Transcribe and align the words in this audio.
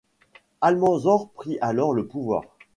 Almanzor 0.61 1.29
prit 1.35 1.59
alors 1.61 1.93
le 1.93 2.07
pouvoir. 2.07 2.41